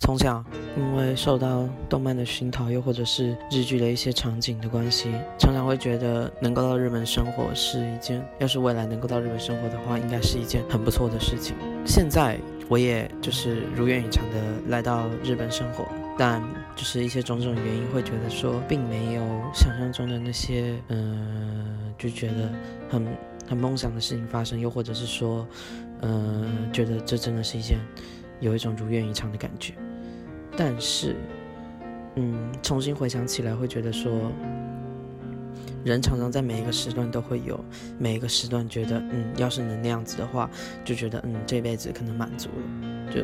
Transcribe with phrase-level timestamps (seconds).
[0.00, 0.42] 从小，
[0.78, 11.54] 因为受到动漫的熏陶，又或者是日剧的一些场景的关系，常常会觉得能够到日本生活是一件，要是未来能够到日本生活的话，应该是一件很不错的事情。
[11.84, 15.86] 现在我也就是如愿以偿的来到日本生活，
[16.18, 16.42] 但
[16.74, 19.22] 就是一些种种原因，会觉得说并没有
[19.52, 22.50] 想象中的那些，嗯、就觉得
[22.88, 23.06] 很
[23.50, 25.46] 很梦想的事情发生，又或者是说，
[26.00, 27.78] 嗯、觉得这真的是一件
[28.40, 29.74] 有一种如愿以偿的感觉。
[30.62, 31.16] 但是，
[32.16, 34.30] 嗯，重新回想起来，会觉得说，
[35.84, 37.58] 人常常在每一个时段都会有
[37.98, 40.50] 每一个时段觉得，嗯，要是能那样子的话，
[40.84, 43.10] 就觉得，嗯，这辈子可能满足了。
[43.10, 43.22] 就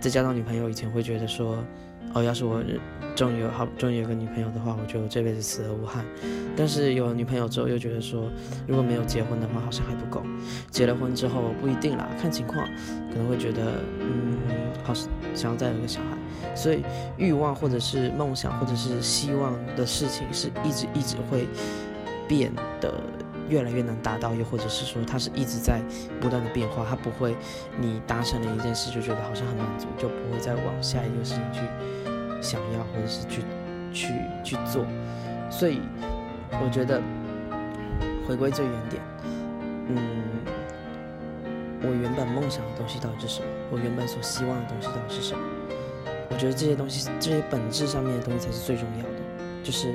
[0.00, 1.62] 再交到女朋友以前，会觉得说。
[2.12, 2.60] 哦，要是我
[3.14, 6.04] 终于有好，终于有个女朋友的话，我觉得我这辈子死而无憾。
[6.56, 8.28] 但是有了女朋友之后，又觉得说，
[8.66, 10.20] 如果没有结婚的话，好像还不够。
[10.72, 12.66] 结了婚之后不一定啦，看情况，
[13.12, 14.36] 可能会觉得，嗯，
[14.84, 14.94] 好
[15.34, 16.54] 想要再有一个小孩。
[16.54, 16.82] 所以
[17.16, 21.46] 欲望或者是梦想或者是希望的事情，是一直一直会
[22.28, 22.92] 变得
[23.48, 25.80] 越来越难达到，又或者是说它是一直在
[26.20, 27.36] 不断的变化，它不会
[27.78, 31.60] 你达成了一件事就觉得好像很满足，就不会再往下一个事情去。
[32.42, 33.42] 想要或者是去
[33.92, 34.82] 去去做，
[35.50, 35.78] 所以
[36.52, 37.02] 我觉得
[38.26, 39.02] 回归最原点，
[39.88, 39.98] 嗯，
[41.82, 43.46] 我原本梦想的东西到底是什么？
[43.70, 45.40] 我原本所希望的东西到底是什么？
[46.30, 49.10] 我觉得这些东西，这些本质上面的东西才是最重要的。
[49.62, 49.94] 就是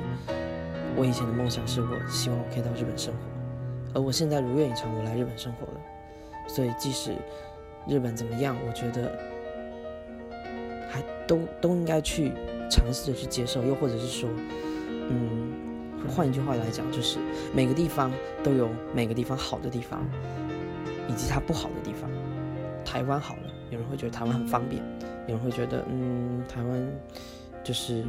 [0.96, 5.80] 我以前的梦想是我希望我可以到日本生活，而我现在如愿以偿，我来日本生活了。
[6.48, 7.14] 所以即使
[7.88, 9.12] 日本怎么样，我觉得
[10.90, 11.04] 还。
[11.28, 12.32] 都都应该去
[12.70, 14.30] 尝试着去接受，又或者是说，
[15.10, 15.52] 嗯，
[16.08, 17.18] 换一句话来讲，就是
[17.52, 18.12] 每个地方
[18.44, 20.06] 都有每个地方好的地方，
[21.08, 22.10] 以及它不好的地方。
[22.84, 24.82] 台湾好了，有人会觉得台湾很方便，
[25.28, 26.88] 有人会觉得，嗯，台湾
[27.64, 28.04] 就是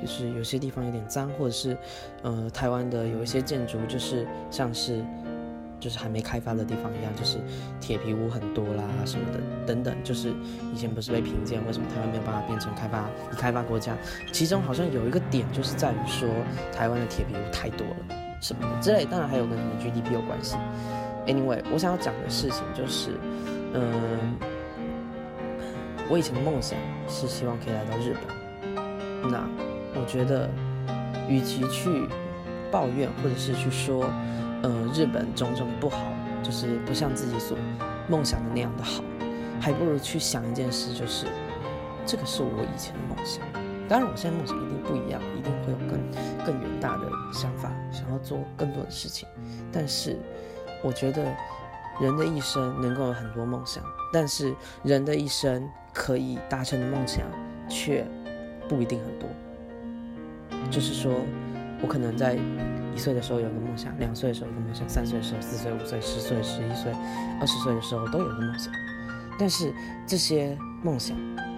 [0.00, 1.76] 就是有些地方有点脏，或者是，
[2.22, 5.04] 呃，台湾的有一些建筑就是像是。
[5.82, 7.38] 就是还没开发的地方一样，就是
[7.80, 9.92] 铁皮屋很多啦，什么的等等。
[10.04, 10.32] 就是
[10.72, 13.96] 以前不是被评鉴，为什么台湾没有办法变成开发开发国家？
[14.32, 16.28] 其中好像有一个点，就是在于说
[16.70, 17.96] 台湾的铁皮屋太多了，
[18.42, 19.06] 什么的之类。
[19.06, 20.56] 当然还有跟什么 GDP 有关系。
[21.26, 23.12] Anyway，我想要讲的事情就是，
[23.72, 24.36] 嗯，
[26.10, 29.30] 我以前的梦想是希望可以来到日本。
[29.30, 29.48] 那
[29.98, 30.50] 我觉得，
[31.26, 32.06] 与其去
[32.70, 34.04] 抱怨或者是去说。
[34.64, 35.98] 呃，日本种种不好，
[36.40, 37.58] 就是不像自己所
[38.08, 39.02] 梦想的那样的好，
[39.60, 41.26] 还不如去想一件事，就是
[42.06, 43.44] 这个是我以前的梦想。
[43.92, 46.00] 当然，我现在梦想一定不一样，一定会有更
[46.46, 49.28] 更远大的想法，想要做更多的事情。
[49.70, 50.16] 但是，
[50.82, 51.22] 我觉得
[52.00, 57.26] 人的一生能够有很多梦想，但是人的一生可以达成的梦想
[57.68, 58.02] 却
[58.66, 59.28] 不一定很多。
[60.70, 61.12] 就是说，
[61.82, 62.38] 我可能在。
[62.94, 66.92] 一岁的时候有个梦想，两岁的时候有个梦想，三岁的时候、四岁、五岁、十岁、十一岁、
[67.40, 68.70] 二十岁的时候都有个梦想，
[69.38, 69.72] 但是
[70.06, 71.16] 这些梦想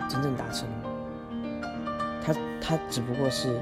[0.09, 0.69] 真正达成，
[2.67, 3.61] 它只不过是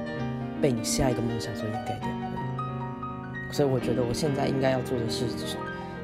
[0.60, 3.52] 被你下一个梦想所掩盖掉而已。
[3.52, 5.58] 所以我觉得我现在应该要做的事情，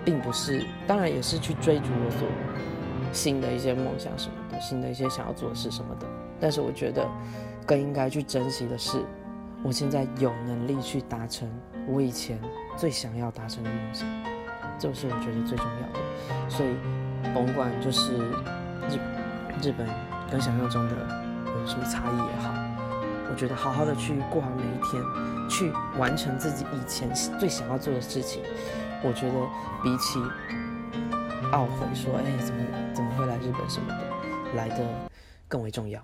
[0.05, 2.29] 并不是，当然也是去追逐我所
[3.13, 6.07] 新的一些梦想什么的，新的一些想要做的事什么的。
[6.41, 7.07] 但是我觉得
[7.65, 9.01] 更应该去珍惜的是。
[9.65, 11.51] 我现在有能力去达成
[11.89, 12.41] 我以前
[12.77, 14.09] 最想要达成的梦想，
[14.79, 16.49] 这是我觉得最重要的。
[16.49, 16.69] 所以，
[17.35, 18.19] 甭管就是
[18.89, 19.01] 日
[19.61, 19.85] 日本
[20.31, 20.95] 跟想象中的
[21.45, 22.55] 有什么差异也好，
[23.31, 25.03] 我觉得好好的去过好每一天，
[25.49, 28.43] 去完成自己以前最想要做的事情，
[29.03, 29.35] 我觉得
[29.83, 30.19] 比起
[31.53, 32.61] 懊悔说，哎，怎么
[32.95, 34.77] 怎么会来日本什么的，来的
[35.47, 36.03] 更为重要。